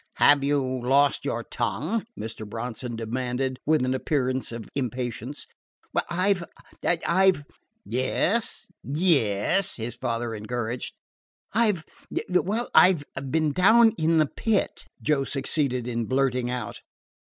"Have 0.15 0.43
you 0.43 0.63
lost 0.81 1.25
your 1.25 1.43
tongue?" 1.43 2.07
Mr. 2.19 2.49
Bronson 2.49 2.95
demanded 2.95 3.59
with 3.67 3.85
an 3.85 3.93
appearance 3.93 4.51
of 4.51 4.67
impatience. 4.73 5.45
"I 6.09 6.33
've 6.33 6.43
I 6.83 7.29
've" 7.31 7.43
"Yes, 7.85 8.65
yes," 8.83 9.75
his 9.75 9.95
father 9.97 10.33
encouraged. 10.33 10.95
"I 11.53 11.73
've 11.73 11.83
well, 12.29 12.71
I 12.73 12.93
've 13.15 13.29
been 13.31 13.51
down 13.51 13.91
in 13.91 14.17
the 14.17 14.25
Pit," 14.25 14.85
Joe 15.03 15.23
succeeded 15.23 15.87
in 15.87 16.05
blurting 16.05 16.49
out. 16.49 16.81